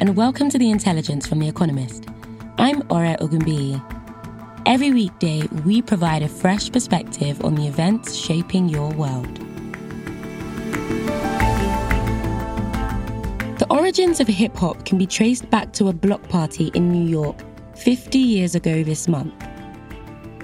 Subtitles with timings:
[0.00, 2.04] And welcome to The Intelligence from The Economist.
[2.56, 3.82] I'm Ora Ogunbiyi.
[4.64, 9.34] Every weekday, we provide a fresh perspective on the events shaping your world.
[13.58, 17.08] The origins of hip hop can be traced back to a block party in New
[17.08, 17.36] York
[17.76, 19.34] 50 years ago this month.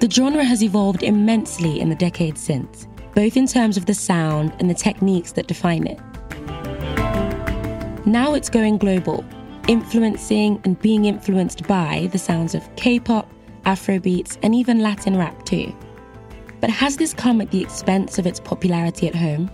[0.01, 4.53] The genre has evolved immensely in the decades since, both in terms of the sound
[4.59, 5.99] and the techniques that define it.
[8.05, 9.25] Now it's going global,
[9.67, 13.29] influencing and being influenced by the sounds of K pop,
[13.65, 15.75] Afrobeats, and even Latin rap too.
[16.61, 19.49] But has this come at the expense of its popularity at home?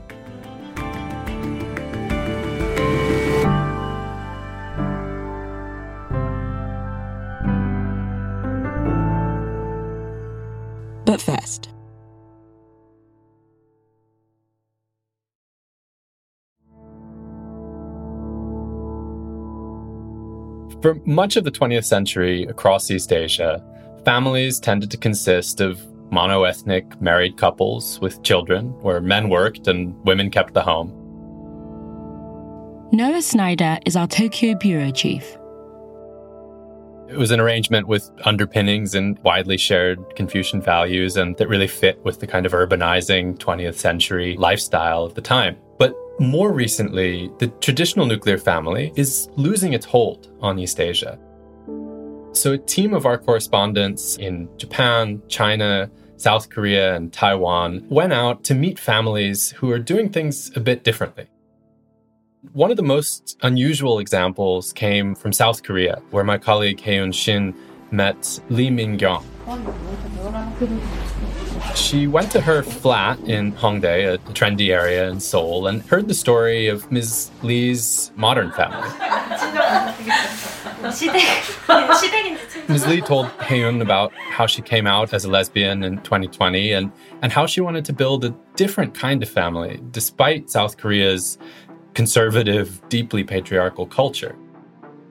[20.82, 23.64] For much of the 20th century across East Asia,
[24.04, 25.80] families tended to consist of
[26.12, 30.90] monoethnic married couples with children, where men worked and women kept the home.
[32.92, 35.38] Noah Sneider is our Tokyo bureau chief.
[37.08, 42.04] It was an arrangement with underpinnings and widely shared Confucian values, and that really fit
[42.04, 45.58] with the kind of urbanizing 20th century lifestyle of the time.
[46.22, 51.18] More recently, the traditional nuclear family is losing its hold on East Asia.
[52.34, 58.44] So, a team of our correspondents in Japan, China, South Korea, and Taiwan went out
[58.44, 61.26] to meet families who are doing things a bit differently.
[62.54, 67.56] One of the most unusual examples came from South Korea, where my colleague Heun Shin
[67.90, 69.26] met Lee Min Gyong.
[71.76, 76.14] She went to her flat in Hongdae, a trendy area in Seoul, and heard the
[76.14, 77.32] story of Ms.
[77.42, 78.88] Lee's modern family.
[82.68, 82.88] Ms.
[82.88, 86.92] Lee told Heun about how she came out as a lesbian in 2020 and,
[87.22, 91.38] and how she wanted to build a different kind of family despite South Korea's
[91.94, 94.36] conservative, deeply patriarchal culture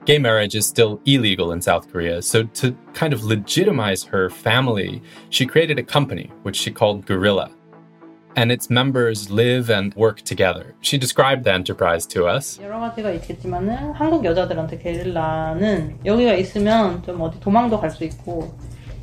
[0.05, 2.21] gay marriage is still illegal in South Korea.
[2.21, 7.51] So, to kind of legitimize her family, she created a company which she called Guerrilla.
[8.37, 10.73] And its members live and work together.
[10.79, 12.59] She described the enterprise to us.
[12.61, 18.55] 여러 가지가 있겠지만은 한국 여자들한테 게릴라는 여기가 있으면 좀 어디 도망도 갈 수 있고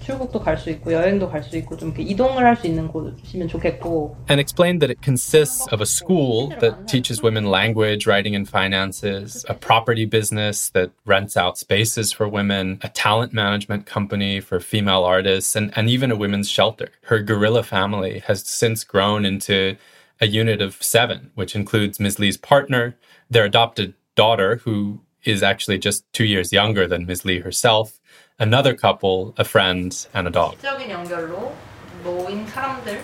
[0.07, 3.47] 출국도 갈 수 있고 여행도 갈 수 있고 좀 이렇게 이동을 할 수 있는 곳이면
[3.47, 4.17] 좋겠고.
[4.29, 9.45] And explained that it consists of a school that teaches women language, writing, and finances,
[9.47, 15.03] a property business that rents out spaces for women, a talent management company for female
[15.03, 16.89] artists, and, and even a women's shelter.
[17.03, 19.77] Her guerrilla family has since grown into
[20.19, 22.19] a unit of seven, which includes Ms.
[22.19, 22.95] Lee's partner,
[23.29, 27.25] their adopted daughter, who is actually just two years younger than Ms.
[27.25, 27.99] Lee herself,
[28.39, 30.55] another couple, a friend, and a dog.
[30.57, 31.55] 지적인 연결로
[32.03, 33.01] 모인 사람들,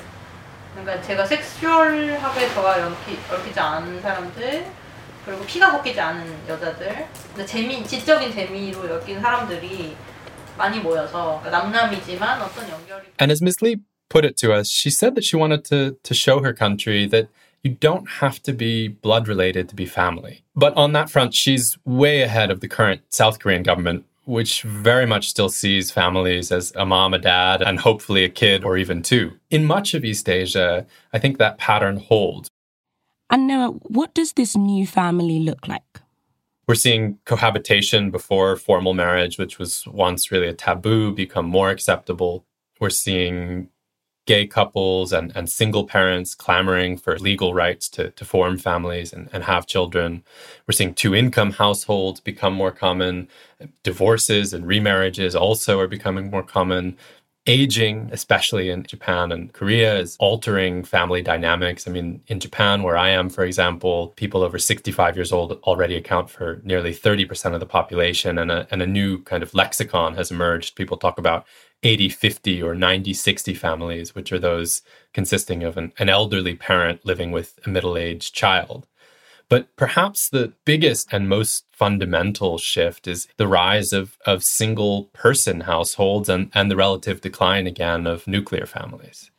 [0.74, 4.66] 그러니까 제가 섹슈얼하게 저와 엮이, 얽히지 않은 사람들,
[5.26, 9.96] 그리고 피가 섞이지 않은 여자들, 근데 재미, 지적인 재미로 엮인 사람들이
[10.58, 13.08] 많이 모여서 남남이지만 어떤 연결이.
[13.20, 13.62] And as Ms.
[13.62, 13.78] Lee
[14.10, 17.30] put it to us, she said that she wanted to to show her country that
[17.64, 20.44] you don't have to be blood related to be family.
[20.56, 25.07] But on that front, she's way ahead of the current South Korean government, which very
[25.07, 29.03] much still sees families as a mom, a dad, and hopefully a kid or even
[29.03, 29.33] two.
[29.51, 32.49] In much of East Asia, I think that pattern holds.
[33.31, 35.83] And Noah, what does this new family look like?
[36.67, 42.47] We're seeing cohabitation before formal marriage, which was once really a taboo, become more acceptable.
[42.81, 43.69] We're seeing
[44.27, 49.29] gay couples and, and single parents clamoring for legal rights to, to form families and,
[49.33, 50.23] and have children.
[50.67, 53.29] We're seeing two income households become more common.
[53.83, 56.97] Divorces and remarriages also are becoming more common.
[57.47, 61.87] aging, especially in Japan and Korea, is altering family dynamics.
[61.87, 65.97] I mean, in Japan, where I am, for example, people over 65 years old already
[65.97, 70.15] account for nearly 30% of the population, and a, and a new kind of lexicon
[70.15, 70.75] has emerged.
[70.77, 71.47] People talk about
[71.85, 74.83] 80 50 or 90 60 families, which are those
[75.13, 78.87] consisting of an, an elderly parent living with a middle aged child.
[79.49, 85.61] But perhaps the biggest and most fundamental shift is the rise of, of single person
[85.61, 89.31] households and, and the relative decline again of nuclear families.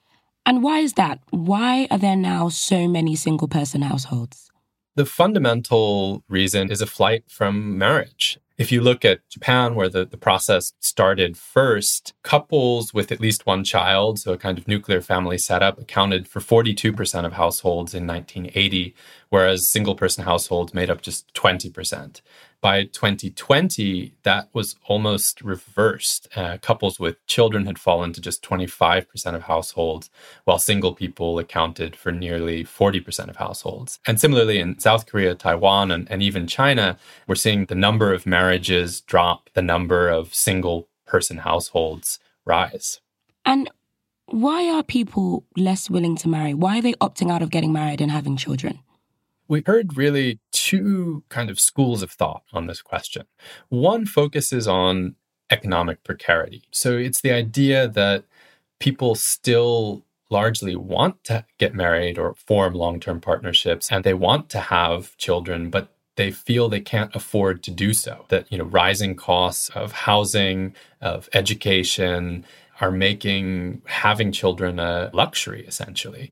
[0.46, 1.20] And why is that?
[1.32, 4.52] Why are there now so many single person households?
[4.94, 8.38] The fundamental reason is a flight from marriage.
[8.58, 13.46] If you look at Japan, where the, the process started first, couples with at least
[13.46, 18.08] one child, so a kind of nuclear family setup, accounted for 42% of households in
[18.08, 18.96] 1980,
[19.28, 22.22] whereas single person households made up just 20%
[22.62, 26.28] by 2020, that was almost reversed.
[26.36, 30.10] Uh, couples with children had fallen to just 25% of households,
[30.46, 34.00] while single people accounted for nearly 40% of households.
[34.08, 36.98] And similarly, in South Korea, Taiwan, and, and even China,
[37.28, 43.00] we're seeing the number of marriages drop, the number of single person households rise.
[43.46, 43.70] And
[44.28, 46.54] why are people less willing to marry?
[46.54, 48.80] Why are they opting out of getting married and having children?
[49.48, 53.26] We heard really two kind of schools of thought on this question.
[53.70, 55.16] One focuses on
[55.50, 56.64] economic precarity.
[56.72, 58.24] So it's the idea that
[58.80, 64.50] people still largely want to get married or form long term partnerships and they want
[64.50, 68.26] to have children, but they feel they can't afford to do so.
[68.30, 72.46] That, you know, rising costs of housing, of education,
[72.82, 76.32] are making having children a luxury essentially.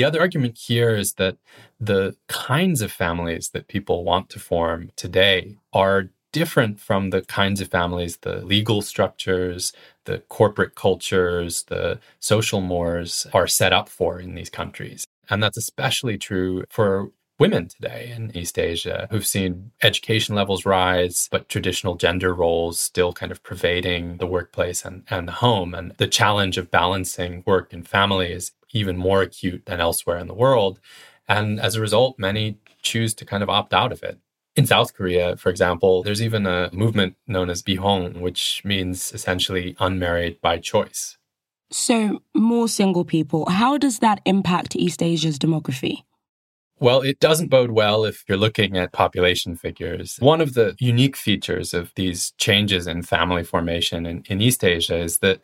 [0.00, 1.36] The other argument here is that
[1.78, 7.60] the kinds of families that people want to form today are different from the kinds
[7.60, 9.74] of families, the legal structures,
[10.06, 15.04] the corporate cultures, the social mores are set up for in these countries.
[15.28, 17.10] And that's especially true for
[17.40, 23.14] women today in East Asia who've seen education levels rise, but traditional gender roles still
[23.14, 25.74] kind of pervading the workplace and, and the home.
[25.74, 30.28] And the challenge of balancing work and family is even more acute than elsewhere in
[30.28, 30.78] the world.
[31.26, 34.18] And as a result, many choose to kind of opt out of it.
[34.54, 39.76] In South Korea, for example, there's even a movement known as bihon, which means essentially
[39.78, 41.16] unmarried by choice.
[41.72, 43.48] So, more single people.
[43.48, 46.02] How does that impact East Asia's demography?
[46.80, 50.16] Well, it doesn't bode well if you're looking at population figures.
[50.18, 54.96] One of the unique features of these changes in family formation in, in East Asia
[54.96, 55.42] is that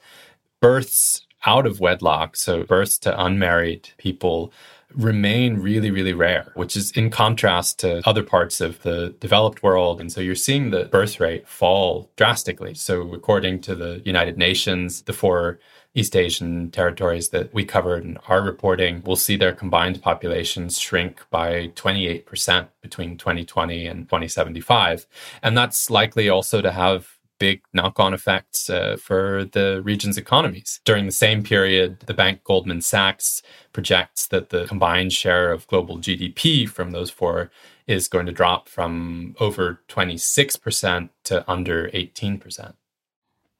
[0.62, 4.50] births out of wedlock, so births to unmarried people,
[4.94, 10.00] remain really, really rare, which is in contrast to other parts of the developed world.
[10.00, 12.72] And so you're seeing the birth rate fall drastically.
[12.74, 15.58] So, according to the United Nations, the four
[15.96, 21.24] East Asian territories that we covered in our reporting will see their combined populations shrink
[21.30, 25.06] by 28% between 2020 and 2075.
[25.42, 30.80] And that's likely also to have big knock on effects uh, for the region's economies.
[30.84, 33.42] During the same period, the bank Goldman Sachs
[33.72, 37.50] projects that the combined share of global GDP from those four
[37.86, 42.74] is going to drop from over 26% to under 18%.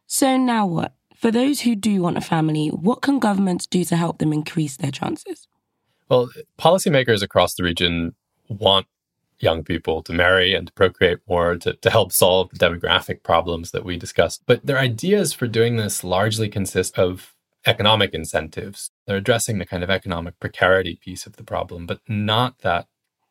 [0.06, 0.95] So now what?
[1.16, 4.76] For those who do want a family, what can governments do to help them increase
[4.76, 5.48] their chances?
[6.08, 8.14] Well, policymakers across the region
[8.48, 8.86] want
[9.38, 13.70] young people to marry and to procreate more to, to help solve the demographic problems
[13.70, 14.42] that we discussed.
[14.46, 17.34] But their ideas for doing this largely consist of
[17.66, 18.90] economic incentives.
[19.06, 22.86] They're addressing the kind of economic precarity piece of the problem, but not that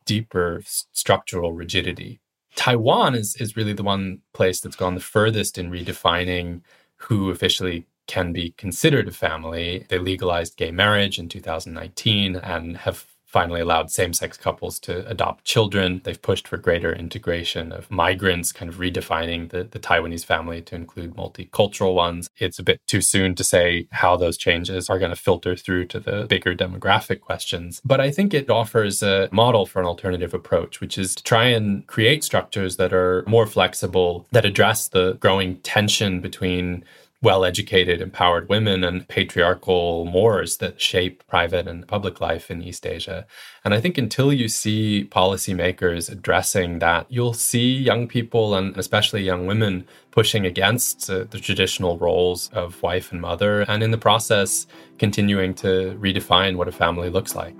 [0.05, 2.19] deeper structural rigidity.
[2.55, 6.61] Taiwan is, is really the one place that's gone the furthest in redefining
[7.05, 9.85] who officially can be considered a family.
[9.89, 13.05] They legalized gay marriage in 2019 and have
[13.35, 15.99] finally allowed same sex couples to adopt children.
[16.05, 20.73] They've pushed for greater integration of migrants, kind of redefining the, the Taiwanese family to
[20.73, 22.29] include multicultural ones.
[22.37, 25.87] It's a bit too soon to say how those changes are going to filter through
[25.87, 27.81] to the bigger demographic questions.
[27.83, 31.47] But I think it offers a model for an alternative approach, which is to try
[31.47, 36.85] and create structures that are more flexible, that address the growing tension between
[37.25, 42.85] well educated, empowered women and patriarchal mores that shape private and public life in East
[42.85, 43.25] Asia.
[43.63, 49.23] And I think until you see policymakers addressing that, you'll see young people and especially
[49.23, 53.97] young women pushing against uh, the traditional roles of wife and mother, and in the
[53.97, 54.67] process,
[54.99, 57.55] continuing to redefine what a family looks like.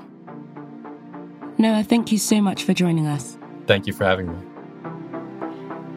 [1.57, 3.36] Noah, thank you so much for joining us.
[3.65, 4.54] Thank you for having me.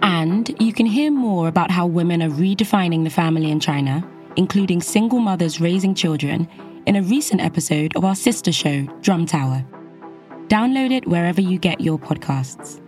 [0.02, 4.80] And you can hear more about how women are redefining the family in China including
[4.80, 6.48] single mothers raising children,
[6.86, 9.66] in a recent episode of our sister show, Drum Tower.
[10.46, 12.80] Download it wherever you get your podcasts.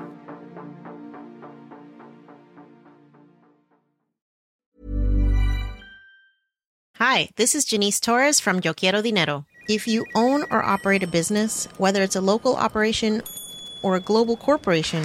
[6.94, 9.44] Hi, this is Janice Torres from Yo Quiero Dinero.
[9.68, 13.22] If you own or operate a business, whether it's a local operation
[13.82, 15.04] or a global corporation,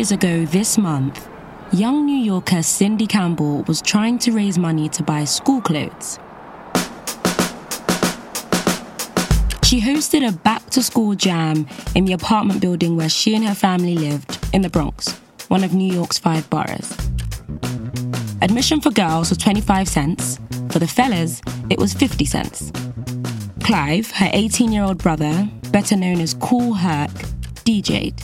[0.00, 1.28] Years ago this month,
[1.74, 6.18] young New Yorker Cindy Campbell was trying to raise money to buy school clothes.
[9.62, 13.54] She hosted a back to school jam in the apartment building where she and her
[13.54, 16.96] family lived in the Bronx, one of New York's five boroughs.
[18.40, 20.40] Admission for girls was 25 cents,
[20.70, 22.72] for the fellas, it was 50 cents.
[23.62, 27.10] Clive, her 18 year old brother, better known as Kool Herc,
[27.66, 28.22] DJ'd.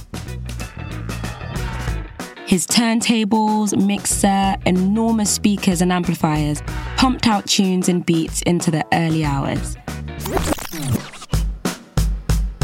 [2.47, 6.63] His turntables, mixer, enormous speakers, and amplifiers
[6.97, 9.77] pumped out tunes and beats into the early hours.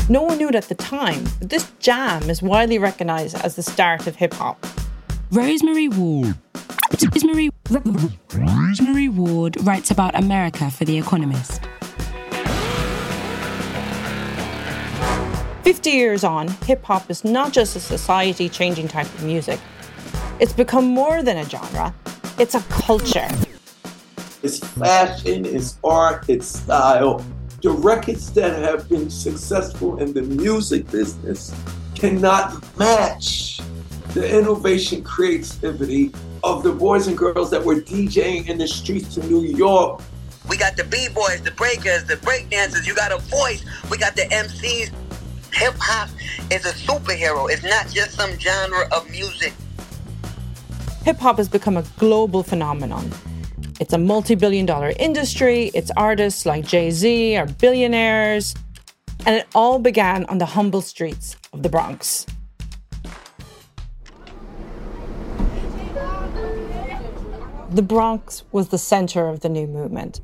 [0.08, 3.62] No one knew it at the time, but this jam is widely recognized as the
[3.64, 4.64] start of hip hop.
[5.32, 6.36] Rosemary Ward.
[7.12, 11.60] Rosemary, Rosemary Ward writes about America for The Economist.
[15.62, 19.60] 50 years on, hip hop is not just a society changing type of music.
[20.40, 21.94] It's become more than a genre,
[22.36, 23.28] it's a culture.
[24.42, 27.24] It's fashion, it's art, it's style.
[27.62, 31.54] The records that have been successful in the music business
[31.94, 33.60] cannot match
[34.14, 39.30] the innovation creativity of the boys and girls that were DJing in the streets of
[39.30, 40.02] New York.
[40.48, 42.84] We got the B-boys, the breakers, the breakdancers.
[42.84, 43.64] You got a voice.
[43.88, 44.90] We got the MCs.
[45.52, 46.08] Hip hop
[46.50, 47.50] is a superhero.
[47.50, 49.52] It's not just some genre of music.
[51.04, 53.10] Hip hop has become a global phenomenon.
[53.80, 58.54] It's a multi billion dollar industry, its artists like Jay Z are billionaires,
[59.26, 62.26] and it all began on the humble streets of the Bronx.
[67.70, 70.20] The Bronx was the center of the new movement.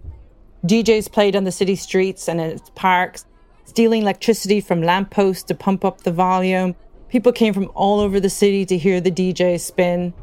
[0.66, 3.24] DJs played on the city streets and in its parks,
[3.68, 6.74] stealing electricity from lampposts to pump up the volume.
[7.10, 10.14] People came from all over the city to hear the DJ spin.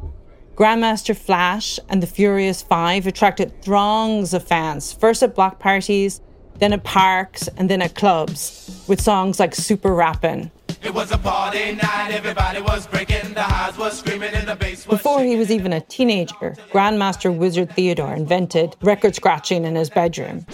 [0.56, 6.20] Grandmaster Flash and the Furious Five attracted throngs of fans, first at block parties,
[6.58, 10.50] then at parks, and then at clubs, with songs like Super Rappin'.
[10.82, 14.86] It was a party night, everybody was breaking, the highs was screaming, and the bass
[14.86, 19.90] was Before he was even a teenager, Grandmaster Wizard Theodore invented record scratching in his
[19.90, 20.46] bedroom.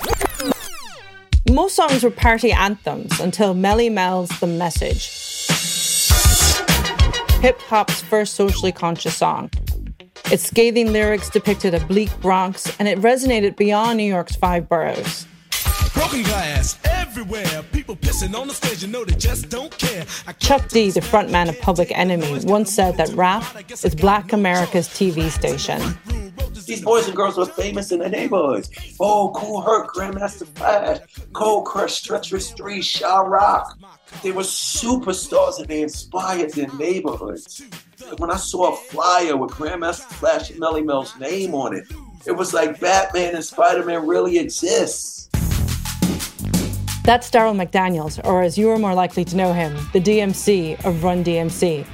[1.50, 5.10] Most songs were party anthems until Melle Mel's The Message,
[7.40, 9.50] hip hop's first socially conscious song.
[10.30, 15.26] Its scathing lyrics depicted a bleak Bronx, and it resonated beyond New York's five boroughs.
[15.94, 17.62] Broken glass everywhere.
[17.72, 20.04] People pissing on the stage, you know they just don't care.
[20.38, 25.30] Chuck D, the frontman of Public Enemy, once said that rap is Black America's TV
[25.30, 25.80] station.
[26.66, 28.70] These boys and girls were famous in their neighborhoods.
[29.00, 31.00] Oh, Kool Herc, Grandmaster Flash,
[31.32, 33.78] Cold Crush, Treacherous 3, Sha-Rock.
[34.22, 37.62] They were superstars and they inspired their neighborhoods.
[38.18, 41.86] When I saw a flyer with Grandmaster Flash and Melle Mel's name on it,
[42.26, 45.28] it was like Batman and Spider Man really exists.
[47.04, 51.02] That's Darryl McDaniels, or as you are more likely to know him, the DMC of
[51.02, 51.84] Run DMC,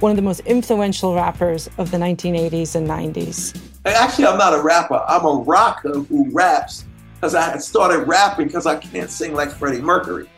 [0.00, 3.56] one of the most influential rappers of the 1980s and 90s.
[3.84, 5.04] Actually, I'm not a rapper.
[5.06, 9.52] I'm a rocker who raps because I had started rapping because I can't sing like
[9.52, 10.28] Freddie Mercury.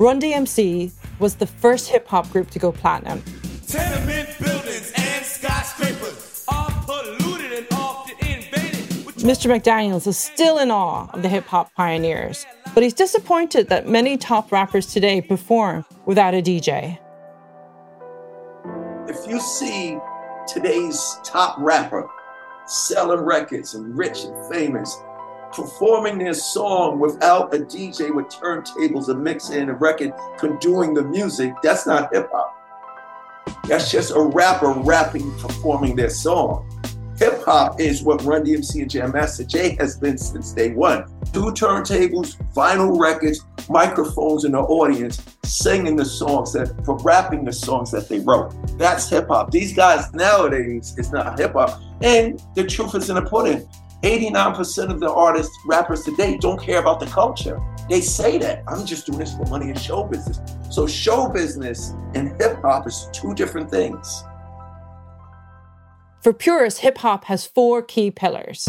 [0.00, 0.90] Run DMC
[1.20, 3.22] was the first hip hop group to go platinum.
[3.68, 9.14] Tenement buildings and skyscrapers are polluted and often invaded.
[9.18, 9.48] Mr.
[9.48, 14.16] McDaniels is still in awe of the hip hop pioneers, but he's disappointed that many
[14.16, 16.98] top rappers today perform without a DJ.
[19.08, 19.98] If you see
[20.46, 22.08] today's top rapper
[22.66, 24.96] selling records and rich and famous,
[25.52, 30.14] performing their song without a DJ with turntables, a mixer, and a record
[30.60, 32.56] doing the music, that's not hip hop.
[33.66, 36.68] That's just a rapper rapping, performing their song.
[37.42, 39.44] Hip hop is what Run DMC and Jam Master
[39.80, 41.06] has been since day one.
[41.32, 47.52] Two turntables, vinyl records, microphones in the audience, singing the songs that, for rapping the
[47.52, 48.54] songs that they wrote.
[48.78, 49.50] That's hip hop.
[49.50, 51.82] These guys nowadays, it's not hip hop.
[52.00, 53.68] And the truth is in the pudding.
[54.04, 57.60] 89% of the artists, rappers today don't care about the culture.
[57.90, 58.62] They say that.
[58.68, 60.38] I'm just doing this for money and show business.
[60.70, 64.22] So show business and hip hop is two different things.
[66.22, 68.68] For purists, hip hop has four key pillars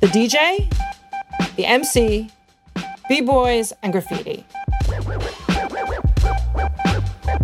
[0.00, 0.72] the DJ,
[1.54, 2.30] the MC,
[3.08, 4.44] b boys, and graffiti.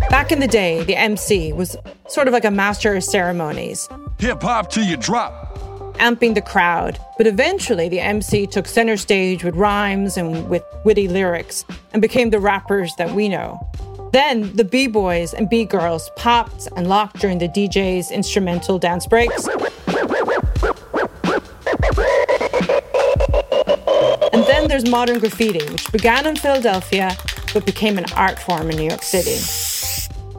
[0.09, 1.77] Back in the day, the MC was
[2.09, 3.87] sort of like a master of ceremonies.
[4.19, 5.57] Hip hop till you drop
[5.97, 6.99] amping the crowd.
[7.17, 11.63] But eventually, the MC took center stage with rhymes and with witty lyrics
[11.93, 13.59] and became the rappers that we know.
[14.11, 19.05] Then the B boys and B girls popped and locked during the DJ's instrumental dance
[19.05, 19.47] breaks.
[24.33, 27.15] And then there's modern graffiti, which began in Philadelphia
[27.53, 29.37] but became an art form in New York City.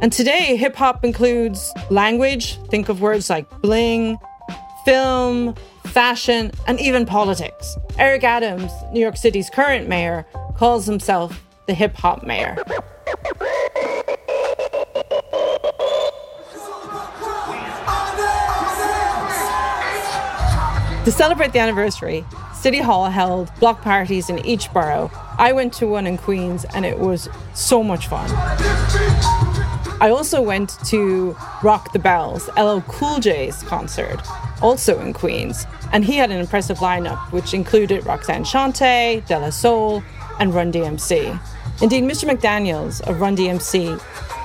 [0.01, 4.19] And today, hip hop includes language, think of words like bling,
[4.85, 7.77] film, fashion, and even politics.
[7.99, 10.25] Eric Adams, New York City's current mayor,
[10.57, 12.57] calls himself the hip hop mayor.
[21.09, 22.23] To celebrate the anniversary,
[22.53, 25.11] City Hall held block parties in each borough.
[25.39, 28.31] I went to one in Queens and it was so much fun.
[30.03, 34.21] I also went to Rock the Bells, LL Cool J's concert,
[34.61, 35.67] also in Queens.
[35.95, 40.03] And he had an impressive lineup, which included Roxanne Shante, De La Soul,
[40.39, 41.41] and Run DMC.
[41.81, 42.29] Indeed, Mr.
[42.29, 43.99] McDaniels of Run DMC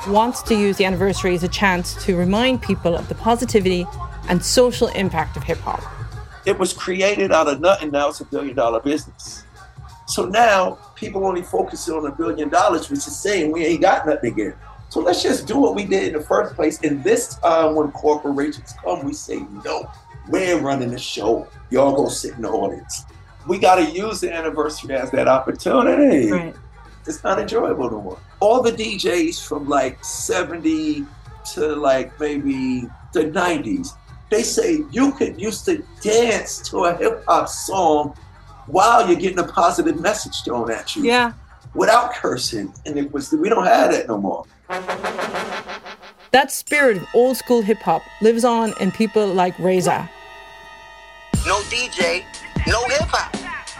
[0.07, 3.85] wants to use the anniversary as a chance to remind people of the positivity
[4.29, 5.83] and social impact of hip hop.
[6.45, 9.43] It was created out of nothing, now it's a billion dollar business.
[10.07, 14.05] So now people only focus on a billion dollars, which is saying we ain't got
[14.05, 14.55] nothing again.
[14.89, 16.79] So let's just do what we did in the first place.
[16.83, 19.89] And this time when corporations come, we say no.
[20.29, 21.47] We're running the show.
[21.71, 23.05] Y'all go sit in the audience.
[23.47, 26.31] We got to use the anniversary as that opportunity.
[26.31, 26.55] Right.
[27.07, 28.19] It's not enjoyable no more.
[28.39, 31.05] All the DJs from like 70
[31.53, 33.97] to like maybe the 90s,
[34.33, 38.15] they say you could used to dance to a hip hop song
[38.65, 41.03] while you're getting a positive message thrown at you.
[41.03, 41.33] Yeah.
[41.75, 42.73] Without cursing.
[42.85, 44.45] And it was we don't have that no more.
[46.31, 50.09] That spirit of old school hip hop lives on in people like Reza.
[51.45, 52.23] No DJ,
[52.65, 53.33] no hip hop.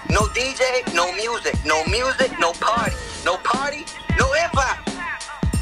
[0.10, 1.56] No DJ, no music.
[1.66, 2.96] No music, no party.
[3.26, 3.86] No party,
[4.20, 4.83] no hip hop.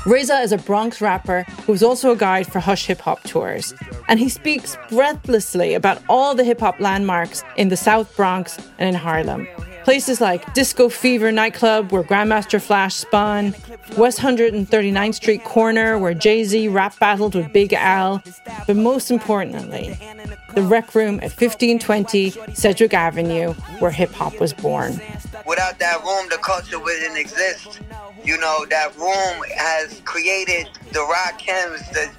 [0.06, 3.74] Reza is a Bronx rapper who's also a guide for Hush Hip Hop tours.
[4.08, 8.90] And he speaks breathlessly about all the hip hop landmarks in the South Bronx and
[8.90, 9.48] in Harlem.
[9.84, 13.56] Places like Disco Fever nightclub, where Grandmaster Flash spun,
[13.98, 18.24] West 139th Street corner, where Jay Z rap battled with Big L,
[18.68, 19.98] but most importantly,
[20.56, 25.00] the rec room at 1520 Sedgwick Avenue, where hip hop was born.
[25.46, 27.82] Without that room, the culture wouldn't exist.
[28.24, 32.10] You know, that room has created the Rakims, the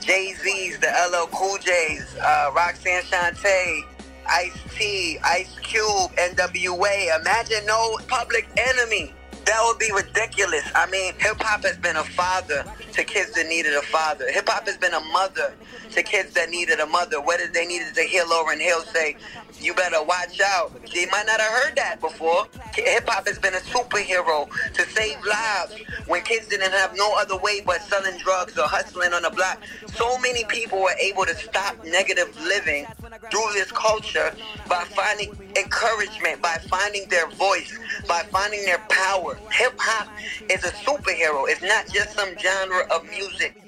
[0.00, 3.82] Jay Z's, the LL Cool J's, uh, Roxanne Shante,
[4.28, 7.20] Ice T, Ice Cube, NWA.
[7.20, 9.14] Imagine no public enemy.
[9.44, 10.64] That would be ridiculous.
[10.74, 14.30] I mean, hip hop has been a father to kids that needed a father.
[14.30, 15.54] Hip hop has been a mother
[15.90, 17.20] to kids that needed a mother.
[17.20, 19.16] Whether they needed to heal over and he'll say,
[19.62, 20.72] you better watch out.
[20.92, 22.46] They might not have heard that before.
[22.74, 25.74] Hip hop has been a superhero to save lives
[26.06, 29.62] when kids didn't have no other way but selling drugs or hustling on the block.
[29.94, 32.86] So many people were able to stop negative living
[33.30, 34.34] through this culture
[34.68, 39.38] by finding encouragement, by finding their voice, by finding their power.
[39.50, 40.08] Hip hop
[40.50, 41.44] is a superhero.
[41.48, 43.58] It's not just some genre of music.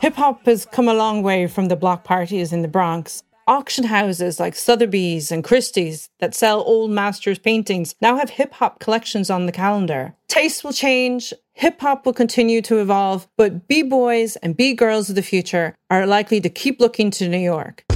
[0.00, 3.24] Hip hop has come a long way from the block parties in the Bronx.
[3.48, 8.78] Auction houses like Sotheby's and Christie's that sell old masters' paintings now have hip hop
[8.78, 10.14] collections on the calendar.
[10.28, 15.08] Tastes will change, hip hop will continue to evolve, but B boys and B girls
[15.08, 17.86] of the future are likely to keep looking to New York.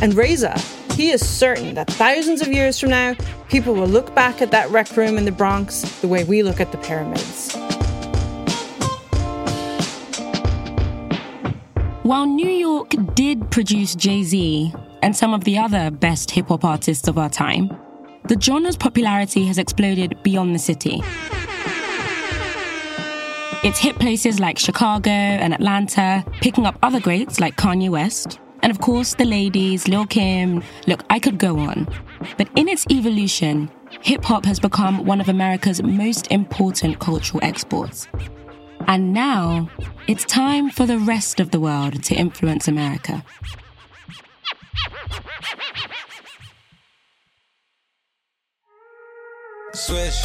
[0.00, 0.58] And Reza,
[0.94, 3.16] he is certain that thousands of years from now,
[3.50, 6.58] people will look back at that rec room in the Bronx the way we look
[6.58, 7.54] at the pyramids.
[12.06, 16.64] While New York did produce Jay Z, and some of the other best hip hop
[16.64, 17.76] artists of our time,
[18.28, 21.02] the genre's popularity has exploded beyond the city.
[23.64, 28.70] It's hit places like Chicago and Atlanta, picking up other greats like Kanye West, and
[28.70, 30.62] of course the ladies, Lil Kim.
[30.86, 31.88] Look, I could go on.
[32.38, 33.68] But in its evolution,
[34.00, 38.06] hip hop has become one of America's most important cultural exports.
[38.88, 39.68] And now,
[40.06, 43.24] it's time for the rest of the world to influence America.
[49.74, 50.24] Swish.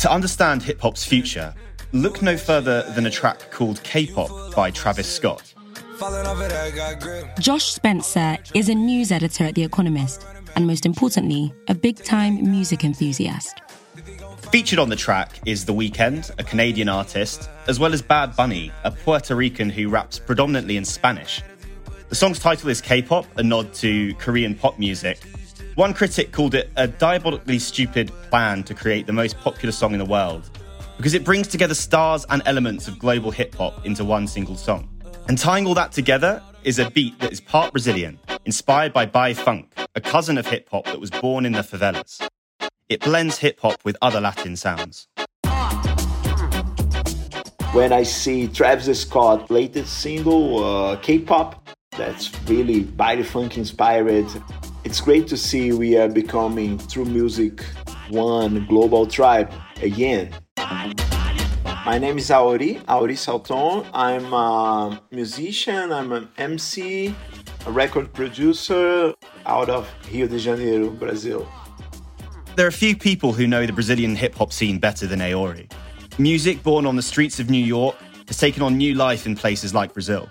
[0.00, 1.54] To understand hip hop's future,
[1.92, 5.52] look no further than a track called K pop by Travis Scott.
[5.98, 7.38] Falling off it, I got grip.
[7.40, 12.50] Josh Spencer is a news editor at The Economist, and most importantly, a big time
[12.50, 13.60] music enthusiast.
[14.56, 18.72] Featured on the track is The Weeknd, a Canadian artist, as well as Bad Bunny,
[18.84, 21.42] a Puerto Rican who raps predominantly in Spanish.
[22.08, 25.18] The song's title is K pop, a nod to Korean pop music.
[25.74, 29.98] One critic called it a diabolically stupid plan to create the most popular song in
[29.98, 30.48] the world,
[30.96, 34.88] because it brings together stars and elements of global hip hop into one single song.
[35.28, 39.34] And tying all that together is a beat that is part Brazilian, inspired by Baile
[39.34, 42.26] Funk, a cousin of hip hop that was born in the favelas.
[42.88, 45.08] It blends hip hop with other Latin sounds.
[47.72, 51.68] when I see Travis Scott latest single, uh, K-pop,
[51.98, 54.28] that's really baile funk inspired.
[54.84, 57.64] It's great to see we are becoming through music
[58.08, 60.32] one global tribe again.
[61.84, 63.84] My name is Auri, Auri Salton.
[63.92, 67.12] I'm a musician, I'm an MC,
[67.66, 69.12] a record producer
[69.44, 71.48] out of Rio de Janeiro, Brazil.
[72.56, 75.70] There are few people who know the Brazilian hip hop scene better than Aori.
[76.18, 77.94] Music born on the streets of New York
[78.28, 80.30] has taken on new life in places like Brazil.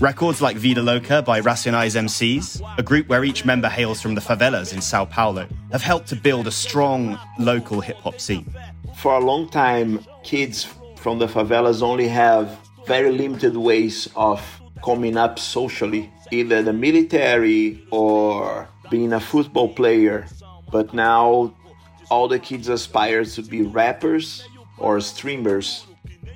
[0.00, 4.22] Records like Vida Loka by Racionais MCs, a group where each member hails from the
[4.22, 8.50] favelas in Sao Paulo, have helped to build a strong local hip hop scene.
[8.96, 14.40] For a long time, kids from the favelas only have very limited ways of
[14.82, 20.26] coming up socially, either the military or being a football player.
[20.70, 21.54] But now
[22.10, 25.86] all the kids aspire to be rappers or streamers.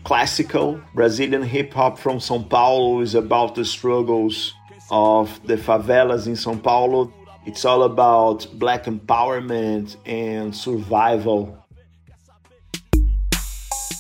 [0.05, 4.55] Classical Brazilian hip hop from São Paulo is about the struggles
[4.91, 7.13] of the favelas in São Paulo.
[7.45, 11.63] It's all about black empowerment and survival.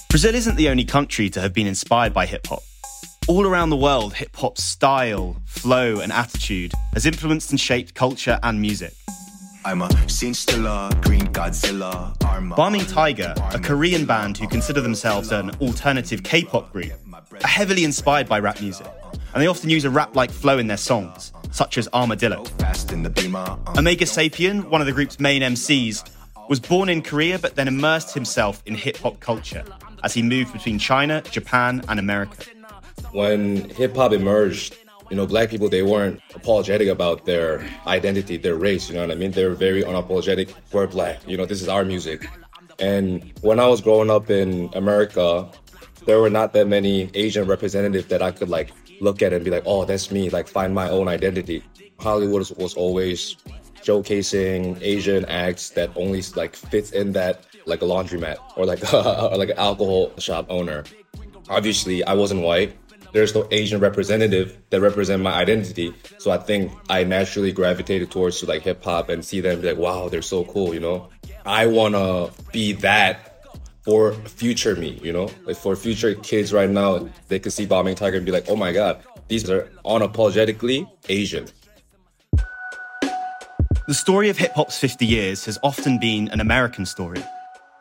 [0.08, 2.62] Brazil isn't the only country to have been inspired by hip hop.
[3.28, 8.38] All around the world, hip hop's style, flow, and attitude has influenced and shaped culture
[8.44, 8.94] and music.
[9.64, 12.16] I'm a scene stiller, green Godzilla.
[12.54, 16.92] Balming Tiger, a Korean band who consider themselves an alternative K pop group,
[17.42, 18.86] are heavily inspired by rap music,
[19.34, 22.44] and they often use a rap like flow in their songs, such as Armadillo.
[22.58, 23.58] Fast in the beamer.
[23.66, 26.08] um, Omega Sapien, one of the group's main MCs,
[26.48, 29.64] was born in Korea but then immersed himself in hip hop culture
[30.04, 32.44] as he moved between China, Japan, and America.
[33.16, 34.76] When hip hop emerged,
[35.08, 38.90] you know, black people they weren't apologetic about their identity, their race.
[38.90, 39.30] You know what I mean?
[39.30, 40.52] They were very unapologetic.
[40.70, 41.26] We're black.
[41.26, 42.28] You know, this is our music.
[42.78, 45.48] And when I was growing up in America,
[46.04, 49.50] there were not that many Asian representatives that I could like look at and be
[49.50, 50.28] like, oh, that's me.
[50.28, 51.64] Like find my own identity.
[51.98, 53.36] Hollywood was, was always
[53.82, 58.82] showcasing Asian acts that only like fits in that like a laundromat or like
[59.32, 60.84] or like an alcohol shop owner.
[61.48, 62.76] Obviously, I wasn't white.
[63.16, 65.94] There's no Asian representative that represent my identity.
[66.18, 69.68] So I think I naturally gravitated towards to like hip hop and see them be
[69.68, 71.08] like, wow, they're so cool, you know?
[71.46, 73.42] I wanna be that
[73.84, 75.30] for future me, you know?
[75.46, 78.56] Like for future kids right now, they could see Balming Tiger and be like, oh
[78.56, 81.46] my god, these are unapologetically Asian.
[83.88, 87.24] The story of hip hop's 50 years has often been an American story.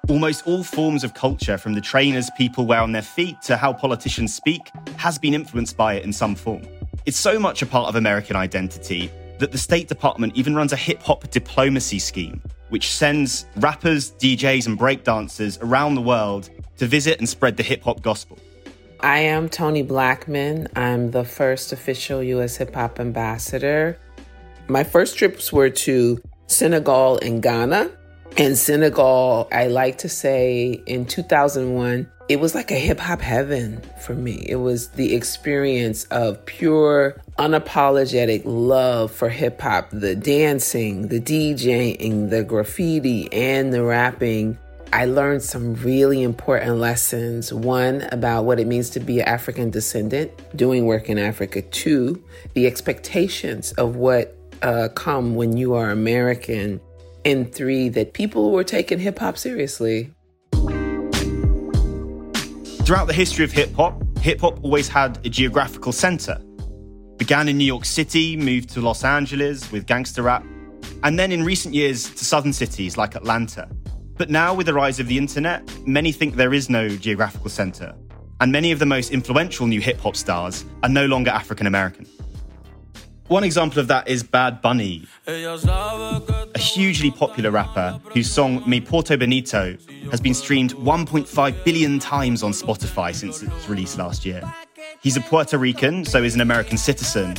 [0.07, 3.73] Almost all forms of culture, from the trainers people wear on their feet to how
[3.73, 6.61] politicians speak, has been influenced by it in some form.
[7.07, 10.75] It's so much a part of American identity that the State Department even runs a
[10.75, 12.39] hip hop diplomacy scheme,
[12.69, 17.81] which sends rappers, DJs, and breakdancers around the world to visit and spread the hip
[17.81, 18.37] hop gospel.
[18.99, 20.67] I am Toni Blackman.
[20.75, 22.57] I'm the first official U.S.
[22.57, 23.97] hip hop ambassador.
[24.67, 27.89] My first trips were to Senegal and Ghana.
[28.37, 33.81] In Senegal, I like to say in 2001, it was like a hip hop heaven
[34.01, 34.45] for me.
[34.49, 42.29] It was the experience of pure, unapologetic love for hip hop, the dancing, the DJing,
[42.29, 44.57] the graffiti, and the rapping.
[44.91, 47.53] I learned some really important lessons.
[47.53, 51.61] One, about what it means to be an African descendant doing work in Africa.
[51.61, 52.21] Two,
[52.53, 56.81] the expectations of what uh, come when you are American.
[57.25, 60.13] And three, that people were taking hip hop seriously.
[62.83, 66.39] Throughout the history of hip hop, hip hop always had a geographical center.
[67.17, 70.45] Began in New York City, moved to Los Angeles with gangster rap,
[71.03, 73.67] and then in recent years to southern cities like Atlanta.
[74.17, 77.95] But now, with the rise of the internet, many think there is no geographical center,
[78.39, 82.05] and many of the most influential new hip hop stars are no longer African American.
[83.29, 85.57] One example of that is Bad Bunny, a
[86.73, 89.77] hugely popular rapper whose song Me Porto Bonito
[90.11, 94.41] has been streamed 1.5 billion times on Spotify since its release last year.
[95.01, 97.35] He's a Puerto Rican, so is an American citizen,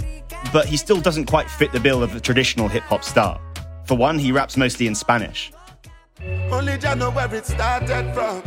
[0.53, 3.41] but he still doesn't quite fit the bill of a traditional hip hop star.
[3.87, 5.53] For one, he raps mostly in Spanish.
[6.51, 8.43] Only Jah know where it started from.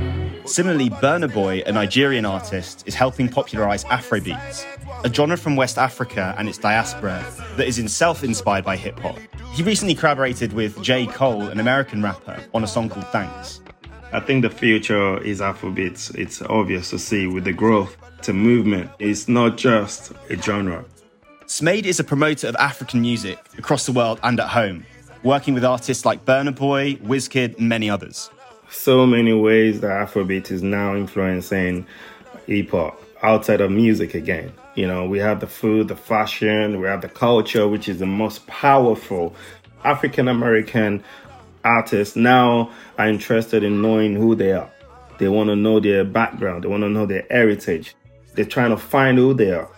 [0.46, 4.66] Similarly, Burna Boy, a Nigerian artist, is helping popularize Afrobeats,
[5.04, 7.24] a genre from West Africa and its diaspora
[7.58, 9.18] that is itself inspired by hip hop.
[9.54, 11.06] He recently collaborated with J.
[11.06, 13.62] Cole, an American rapper, on a song called Thanks.
[14.12, 16.16] I think the future is Afrobeats.
[16.16, 18.90] It's obvious to see with the growth to movement.
[18.98, 20.84] It's not just a genre.
[21.46, 24.86] Smade is a promoter of African music across the world and at home,
[25.24, 28.30] working with artists like Burna Boy, Wizkid, and many others.
[28.70, 31.86] So many ways that Afrobeat is now influencing
[32.48, 34.54] hip hop outside of music again.
[34.76, 38.06] You know, we have the food, the fashion, we have the culture, which is the
[38.06, 39.36] most powerful.
[39.84, 41.04] African American
[41.64, 44.72] artists now are interested in knowing who they are.
[45.18, 47.96] They want to know their background, they want to know their heritage.
[48.36, 49.70] They're trying to find who they are.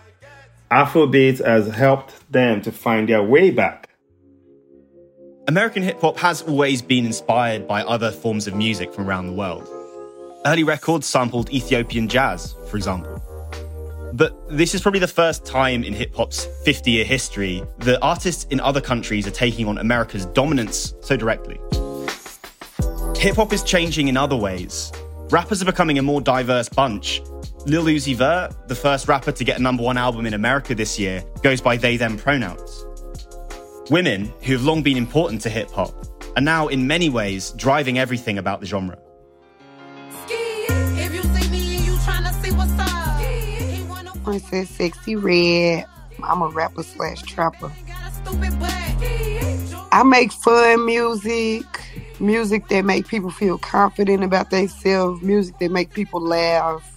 [0.70, 3.88] Afrobeat has helped them to find their way back.
[5.48, 9.32] American hip hop has always been inspired by other forms of music from around the
[9.32, 9.68] world.
[10.46, 13.20] Early records sampled Ethiopian jazz, for example.
[14.12, 18.44] But this is probably the first time in hip hop's 50 year history that artists
[18.50, 21.58] in other countries are taking on America's dominance so directly.
[23.16, 24.92] Hip hop is changing in other ways.
[25.30, 27.20] Rappers are becoming a more diverse bunch.
[27.66, 31.00] Lil Uzi Vert, the first rapper to get a number one album in America this
[31.00, 32.86] year, goes by they them pronouns.
[33.90, 35.92] Women, who have long been important to hip hop,
[36.36, 38.96] are now in many ways driving everything about the genre.
[44.22, 45.84] Princess Sexyy Red.
[46.22, 47.72] I'm a rapper slash trapper.
[49.90, 51.64] I make fun music,
[52.20, 56.88] music that make people feel confident about themselves, music that make people laugh.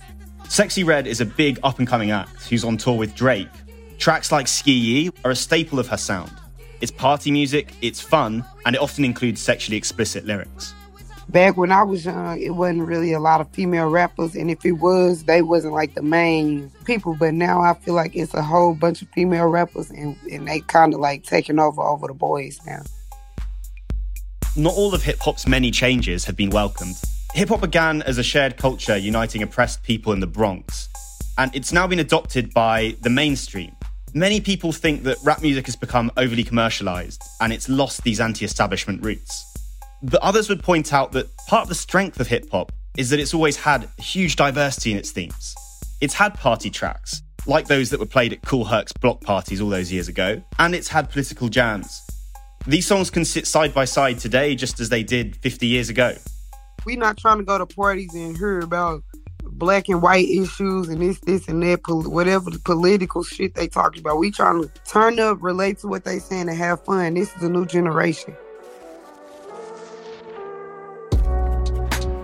[0.43, 3.49] Sexyy Red is a big up and coming act who's on tour with Drake.
[3.97, 6.31] Tracks like SkeeYee are a staple of her sound.
[6.81, 10.73] It's party music, it's fun, and it often includes sexually explicit lyrics.
[11.29, 14.63] Back when I was young, it wasn't really a lot of female rappers, and if
[14.65, 17.15] it was, they wasn't like the main people.
[17.15, 20.59] But now I feel like it's a whole bunch of female rappers, and, and they
[20.59, 22.83] kind of like taking over over the boys now.
[24.55, 26.95] Not all of hip hop's many changes have been welcomed.
[27.33, 30.87] Hip hop began as a shared culture uniting oppressed people in the Bronx,
[31.37, 33.74] and it's now been adopted by the mainstream.
[34.17, 38.45] Many people think that rap music has become overly commercialized and it's lost these anti
[38.45, 39.43] establishment roots.
[40.03, 43.19] But others would point out that part of the strength of hip hop is that
[43.19, 45.53] it's always had huge diversity in its themes.
[45.99, 49.67] It's had party tracks, like those that were played at Kool Herc's block parties all
[49.67, 52.01] those years ago, and it's had political jams.
[52.65, 56.15] These songs can sit side by side today just as they did 50 years ago.
[56.85, 59.03] We're not trying to go to parties and hear about
[59.57, 63.67] black and white issues and this, this, and that, pol- whatever the political shit they
[63.67, 64.19] talking about.
[64.19, 67.13] We trying to turn up, relate to what they saying, and have fun.
[67.13, 68.35] This is a new generation.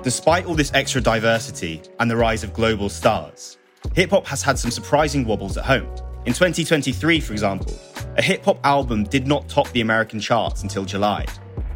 [0.04, 3.58] Despite all this extra diversity and the rise of global stars,
[3.94, 5.88] hip hop has had some surprising wobbles at home.
[6.26, 7.80] In 2023, for example,
[8.17, 11.26] a hip hop album did not top the American charts until July,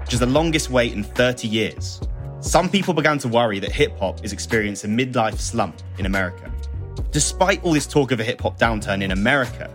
[0.02, 2.02] which is the longest wait in 30 years.
[2.42, 6.52] Some people began to worry that hip hop is experiencing a midlife slump in America.
[7.12, 9.74] Despite all this talk of a hip hop downturn in America,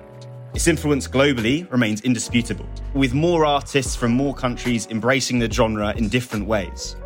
[0.54, 6.08] its influence globally remains indisputable, with more artists from more countries embracing the genre in
[6.08, 6.96] different ways.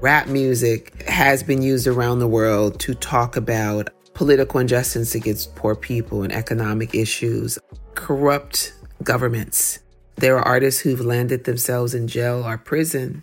[0.00, 5.74] Rap music has been used around the world to talk about political injustice against poor
[5.74, 7.58] people and economic issues,
[7.94, 9.80] corrupt governments.
[10.16, 13.22] There are artists who've landed themselves in jail or prison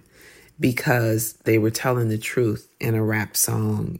[0.59, 3.99] because they were telling the truth in a rap song.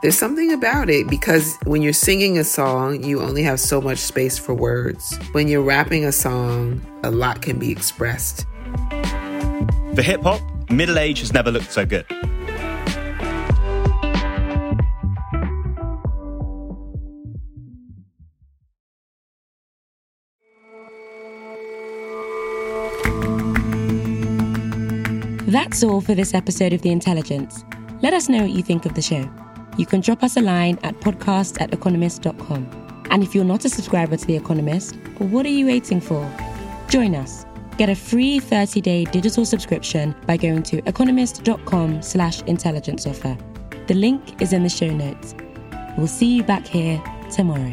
[0.00, 3.98] There's something about it because when you're singing a song, you only have so much
[3.98, 5.18] space for words.
[5.32, 8.46] When you're rapping a song, a lot can be expressed.
[9.94, 10.40] For hip hop,
[10.70, 12.06] middle age has never looked so good.
[25.48, 27.64] That's all for this episode of The Intelligence.
[28.02, 29.26] Let us know what you think of the show.
[29.78, 33.06] You can drop us a line at podcast at economist.com.
[33.10, 36.30] And if you're not a subscriber to The Economist, what are you waiting for?
[36.90, 37.46] Join us.
[37.78, 43.34] Get a free 30-day digital subscription by going to economist.com slash intelligence offer.
[43.86, 45.34] The link is in the show notes.
[45.96, 47.72] We'll see you back here tomorrow.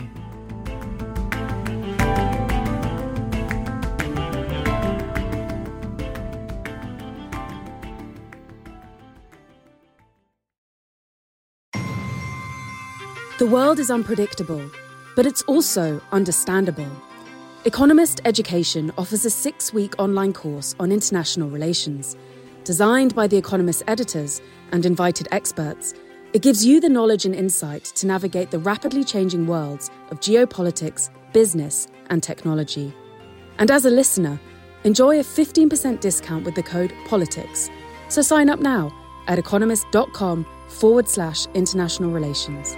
[13.37, 14.71] The world is unpredictable,
[15.13, 16.89] but it's also understandable.
[17.65, 22.15] Economist Education offers a six week online course on international relations.
[22.63, 25.93] Designed by The Economist editors and invited experts,
[26.31, 31.09] it gives you the knowledge and insight to navigate the rapidly changing worlds of geopolitics,
[31.33, 32.93] business, and technology.
[33.57, 34.39] And as a listener,
[34.85, 37.69] enjoy a 15% discount with the code POLITICS.
[38.07, 38.93] So sign up now
[39.27, 42.77] at economist.com forward slash international relations.